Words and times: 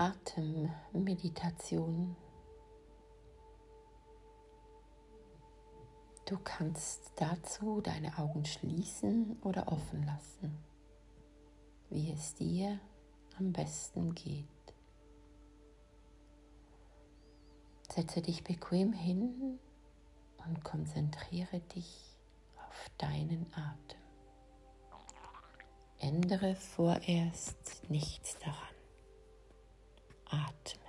Atemmeditation. 0.00 2.16
Du 6.24 6.38
kannst 6.42 7.12
dazu 7.16 7.82
deine 7.82 8.16
Augen 8.16 8.46
schließen 8.46 9.36
oder 9.42 9.70
offen 9.70 10.06
lassen, 10.06 10.56
wie 11.90 12.12
es 12.12 12.34
dir 12.34 12.80
am 13.38 13.52
besten 13.52 14.14
geht. 14.14 14.48
Setze 17.90 18.22
dich 18.22 18.42
bequem 18.42 18.94
hin 18.94 19.58
und 20.46 20.64
konzentriere 20.64 21.60
dich 21.60 22.16
auf 22.56 22.88
deinen 22.96 23.52
Atem. 23.52 24.00
Ändere 25.98 26.56
vorerst 26.56 27.82
nichts 27.90 28.38
daran. 28.38 28.79
Atme. 30.30 30.80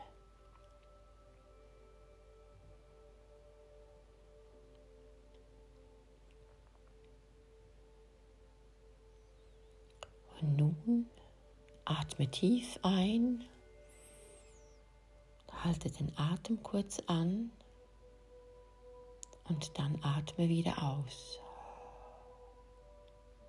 Und 10.40 10.56
nun 10.56 11.10
atme 11.86 12.28
tief 12.30 12.80
ein, 12.84 13.44
halte 15.64 15.90
den 15.92 16.18
Atem 16.18 16.62
kurz 16.64 17.00
an. 17.08 17.52
Und 19.48 19.78
dann 19.78 20.00
atme 20.04 20.48
wieder 20.50 20.82
aus. 20.82 21.40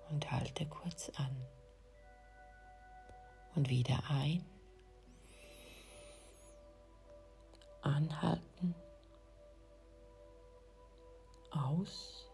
Und 0.09 0.29
halte 0.31 0.65
kurz 0.67 1.09
an. 1.15 1.35
Und 3.55 3.69
wieder 3.69 4.03
ein, 4.09 4.43
anhalten, 7.83 8.75
aus 11.51 12.29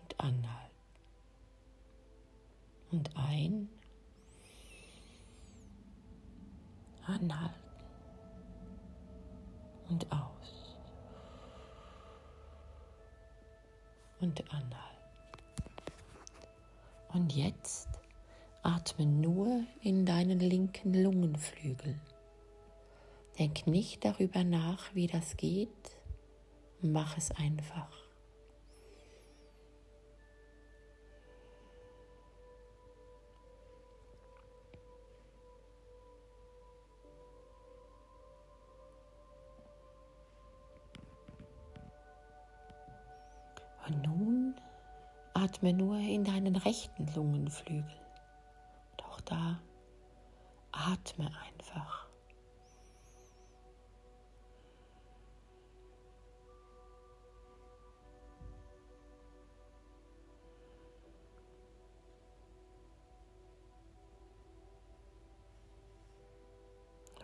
und 0.00 0.20
anhalten. 0.20 0.52
Und 2.90 3.16
ein, 3.16 3.68
anhalten. 7.06 7.62
Und 9.88 10.10
aus 10.10 10.76
und 14.20 14.40
anhalten. 14.50 14.72
Und 17.12 17.32
jetzt 17.34 18.01
atme 18.62 19.06
nur 19.06 19.64
in 19.80 20.06
deinen 20.06 20.38
linken 20.38 20.94
Lungenflügel. 20.94 22.00
Denk 23.38 23.66
nicht 23.66 24.04
darüber 24.04 24.44
nach, 24.44 24.94
wie 24.94 25.08
das 25.08 25.36
geht, 25.36 25.68
mach 26.80 27.16
es 27.16 27.32
einfach. 27.32 27.90
Und 43.88 44.02
nun 44.06 44.54
atme 45.34 45.72
nur 45.72 45.98
in 45.98 46.22
deinen 46.22 46.54
rechten 46.54 47.12
Lungenflügel. 47.16 48.01
Da 49.24 49.60
atme 50.72 51.30
einfach. 51.46 52.08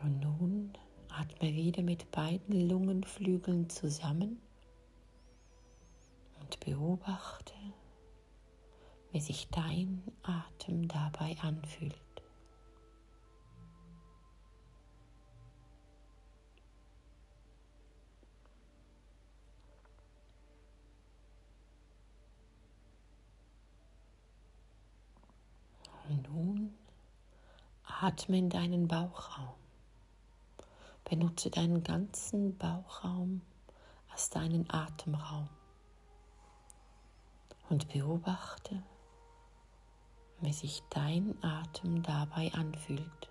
Und 0.03 0.21
nun 0.21 0.73
atme 1.09 1.53
wieder 1.53 1.83
mit 1.83 2.11
beiden 2.13 2.69
Lungenflügeln 2.69 3.69
zusammen 3.69 4.41
und 6.41 6.61
beobachte, 6.61 7.55
wie 9.13 9.21
sich 9.21 9.49
dein 9.49 10.03
Atem 10.23 10.89
dabei 10.89 11.37
anfühlt. 11.43 11.97
Nun 26.09 26.75
atme 27.85 28.39
in 28.39 28.49
deinen 28.49 28.89
Bauchraum. 28.89 29.55
Benutze 31.05 31.51
deinen 31.51 31.83
ganzen 31.83 32.57
Bauchraum 32.57 33.43
als 34.11 34.31
deinen 34.31 34.69
Atemraum 34.71 35.49
und 37.69 37.89
beobachte, 37.89 38.83
wie 40.41 40.53
sich 40.53 40.83
dein 40.91 41.35
Atem 41.43 42.03
dabei 42.03 42.53
anfühlt. 42.55 43.29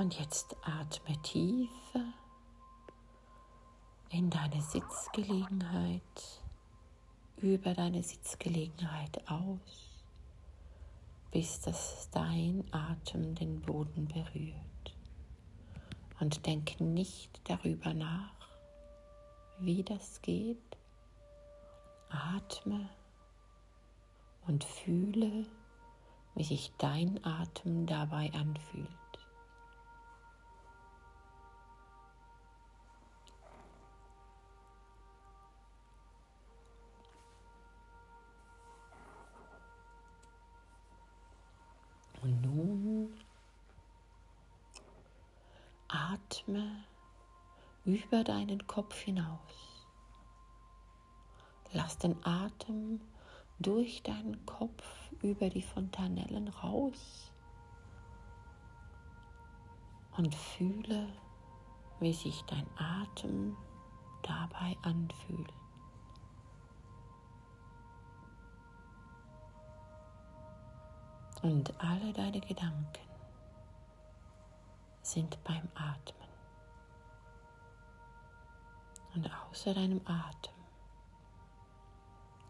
Und 0.00 0.18
jetzt 0.18 0.56
atme 0.62 1.20
tiefer 1.20 2.14
in 4.08 4.30
deine 4.30 4.62
Sitzgelegenheit, 4.62 6.39
über 7.42 7.74
deine 7.74 8.02
Sitzgelegenheit 8.02 9.28
aus, 9.28 10.02
bis 11.30 11.60
das 11.60 12.08
dein 12.12 12.64
Atem 12.70 13.34
den 13.34 13.60
Boden 13.60 14.06
berührt. 14.08 14.54
Und 16.18 16.44
denke 16.46 16.84
nicht 16.84 17.40
darüber 17.44 17.94
nach, 17.94 18.34
wie 19.58 19.82
das 19.82 20.20
geht. 20.22 20.58
Atme 22.10 22.88
und 24.46 24.64
fühle, 24.64 25.46
wie 26.34 26.44
sich 26.44 26.72
dein 26.78 27.24
Atem 27.24 27.86
dabei 27.86 28.30
anfühlt. 28.32 28.88
Atme 46.50 46.84
über 47.84 48.24
deinen 48.24 48.66
Kopf 48.66 48.98
hinaus. 49.00 49.86
Lass 51.72 51.98
den 51.98 52.16
Atem 52.24 53.00
durch 53.60 54.02
deinen 54.02 54.44
Kopf 54.46 54.84
über 55.22 55.48
die 55.48 55.62
Fontanellen 55.62 56.48
raus 56.48 57.32
und 60.16 60.34
fühle, 60.34 61.06
wie 62.00 62.12
sich 62.12 62.42
dein 62.42 62.66
Atem 62.76 63.56
dabei 64.22 64.76
anfühlt. 64.82 65.52
Und 71.42 71.72
alle 71.80 72.12
deine 72.12 72.40
Gedanken 72.40 73.10
sind 75.02 75.42
beim 75.44 75.68
Atmen. 75.74 76.19
Und 79.14 79.30
außer 79.48 79.74
deinem 79.74 80.00
Atem 80.04 80.54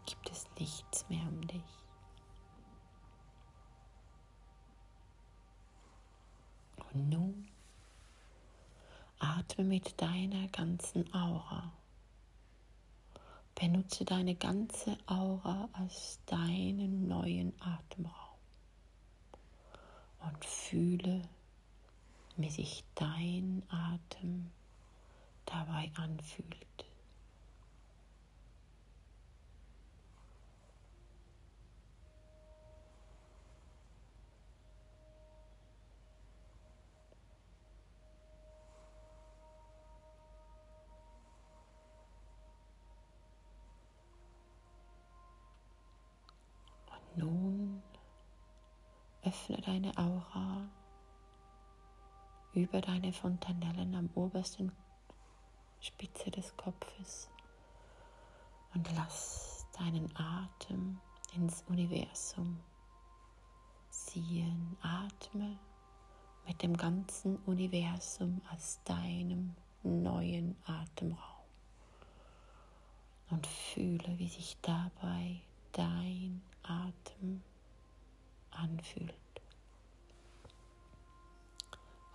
gibt 0.05 0.29
es 0.29 0.47
nichts 0.59 1.07
mehr 1.09 1.23
um 1.27 1.41
dich. 1.47 1.61
Und 6.93 7.09
nun 7.09 7.47
atme 9.19 9.63
mit 9.63 10.01
deiner 10.01 10.47
ganzen 10.49 11.11
Aura. 11.13 11.71
Benutze 13.55 14.05
deine 14.05 14.35
ganze 14.35 14.97
Aura 15.05 15.69
als 15.73 16.19
deinen 16.25 17.07
neuen 17.07 17.53
Atemraum 17.61 18.39
und 20.19 20.45
fühle, 20.45 21.21
wie 22.37 22.49
sich 22.49 22.83
dein 22.95 23.63
Atem 23.69 24.51
dabei 25.45 25.91
anfühlt. 25.95 26.57
Nun 47.15 47.83
öffne 49.23 49.57
deine 49.57 49.97
Aura 49.97 50.69
über 52.53 52.79
deine 52.79 53.11
Fontanellen 53.11 53.95
am 53.95 54.09
obersten 54.15 54.71
Spitze 55.81 56.29
des 56.31 56.55
Kopfes 56.57 57.29
und 58.73 58.87
lass 58.95 59.65
deinen 59.77 60.09
Atem 60.15 60.99
ins 61.33 61.63
Universum 61.67 62.59
ziehen. 63.89 64.77
Atme 64.81 65.57
mit 66.47 66.61
dem 66.61 66.77
ganzen 66.77 67.37
Universum 67.45 68.41
als 68.49 68.81
deinem 68.83 69.55
neuen 69.83 70.55
Atemraum 70.65 71.45
und 73.31 73.47
fühle, 73.47 74.17
wie 74.19 74.27
sich 74.27 74.57
dabei 74.61 75.41
dein 75.71 76.41
Atem 76.63 77.41
anfühlt. 78.51 79.15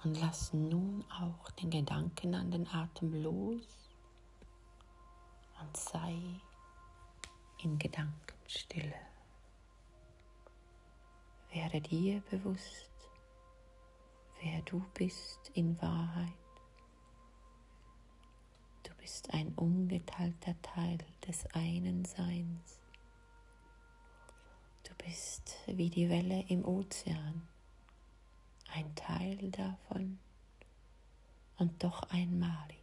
Und 0.05 0.21
lass 0.21 0.53
nun 0.53 1.05
auch 1.11 1.51
den 1.53 1.71
Gedanken 1.71 2.35
an 2.35 2.51
den 2.51 2.67
Atem 2.69 3.23
los 3.23 3.91
und 5.61 5.77
sei 5.77 6.17
in 7.63 7.79
Gedankenstille. 7.79 8.95
Werde 11.51 11.81
dir 11.81 12.23
bewusst, 12.31 12.91
wer 14.41 14.61
du 14.63 14.85
bist 14.95 15.51
in 15.55 15.81
Wahrheit. 15.81 16.33
Du 18.83 18.93
bist 19.01 19.33
ein 19.33 19.55
ungeteilter 19.55 20.55
Teil 20.63 20.99
des 21.27 21.47
einen 21.55 22.05
Seins 22.05 22.81
bist 25.07 25.57
wie 25.67 25.89
die 25.91 26.09
Welle 26.09 26.45
im 26.49 26.65
Ozean, 26.65 27.43
ein 28.73 28.95
Teil 28.95 29.51
davon 29.51 30.19
und 31.59 31.83
doch 31.83 32.03
einmalig. 32.11 32.83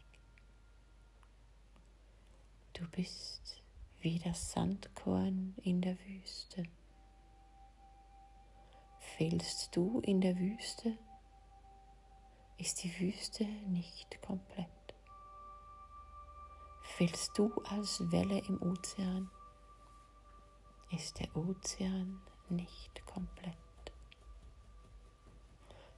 Du 2.73 2.87
bist 2.89 3.61
wie 3.99 4.19
das 4.19 4.51
Sandkorn 4.51 5.55
in 5.61 5.81
der 5.81 5.97
Wüste. 5.99 6.65
Fehlst 8.99 9.75
du 9.75 9.99
in 10.01 10.21
der 10.21 10.37
Wüste, 10.37 10.97
ist 12.57 12.83
die 12.83 12.99
Wüste 12.99 13.45
nicht 13.45 14.21
komplett. 14.21 14.67
Fehlst 16.97 17.37
du 17.37 17.53
als 17.69 18.11
Welle 18.11 18.39
im 18.39 18.61
Ozean, 18.61 19.29
ist 20.91 21.19
der 21.19 21.35
Ozean 21.35 22.21
nicht 22.49 23.05
komplett. 23.05 23.62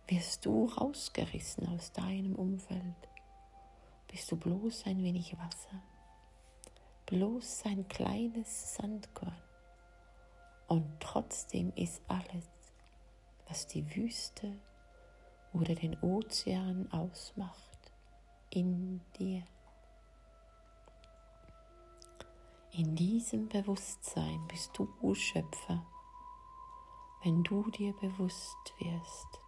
Wirst 0.08 0.46
du 0.46 0.66
rausgerissen 0.66 1.68
aus 1.70 1.92
deinem 1.92 2.36
Umfeld, 2.36 3.10
bist 4.08 4.32
du 4.32 4.38
bloß 4.38 4.86
ein 4.86 5.02
wenig 5.02 5.36
Wasser, 5.36 5.82
bloß 7.08 7.64
ein 7.66 7.88
kleines 7.88 8.76
Sandkorn. 8.76 9.42
Und 10.68 10.86
trotzdem 11.00 11.74
ist 11.76 12.04
alles, 12.08 12.48
was 13.48 13.66
die 13.66 13.96
Wüste 13.96 14.56
oder 15.54 15.74
den 15.74 16.00
Ozean 16.02 16.92
ausmacht, 16.92 17.92
in 18.52 19.02
dir. 19.18 19.44
In 22.72 22.96
diesem 22.96 23.50
Bewusstsein 23.50 24.46
bist 24.50 24.72
du 24.78 25.16
Schöpfer, 25.16 25.84
wenn 27.24 27.44
du 27.44 27.72
dir 27.72 27.94
bewusst 27.94 28.74
wirst, 28.80 29.45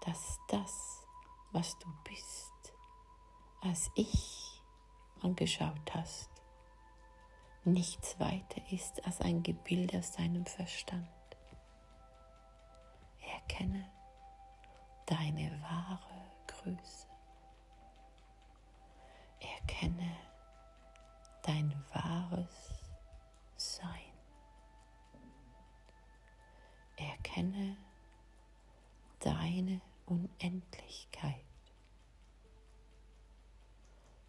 dass 0.00 0.40
das, 0.48 1.06
was 1.52 1.78
du 1.78 1.88
bist, 2.04 2.72
als 3.60 3.90
ich 3.94 4.62
angeschaut 5.22 5.94
hast, 5.94 6.30
nichts 7.64 8.18
weiter 8.18 8.60
ist 8.70 9.04
als 9.04 9.20
ein 9.20 9.42
Gebild 9.42 9.94
aus 9.94 10.12
deinem 10.12 10.46
Verstand. 10.46 11.08
Erkenne 13.20 13.90
deine 15.06 15.60
wahre 15.62 16.30
Größe. 16.46 17.06
Erkenne 19.40 20.16
dein 21.42 21.84
wahres 21.92 22.74
Sein. 23.56 23.88
Erkenne 26.96 27.76
deine 29.20 29.80
Unendlichkeit, 30.10 31.44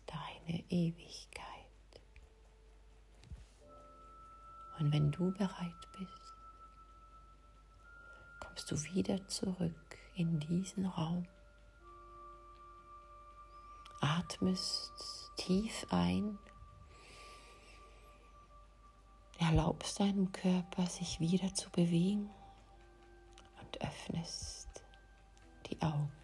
deine 0.06 0.64
Ewigkeit. 0.70 1.42
Und 4.78 4.94
wenn 4.94 5.12
du 5.12 5.32
bereit 5.32 5.88
bist, 5.98 6.34
kommst 8.40 8.70
du 8.70 8.84
wieder 8.94 9.28
zurück 9.28 9.98
in 10.14 10.40
diesen 10.40 10.86
Raum, 10.86 11.28
atmest 14.02 15.32
tief 15.38 15.88
ein. 15.90 16.38
Erlaubst 19.40 20.00
deinem 20.00 20.32
Körper, 20.32 20.86
sich 20.86 21.20
wieder 21.20 21.52
zu 21.56 21.72
bewegen 21.72 22.30
und 23.60 23.82
öffnest 23.82 24.61
die 25.72 25.82
Augen. 25.82 26.21